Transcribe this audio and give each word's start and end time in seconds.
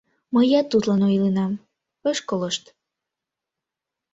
—Мыят 0.33 0.65
тудлан 0.71 1.01
ойленам, 1.07 1.53
ыш 2.11 2.19
колышт. 2.29 2.63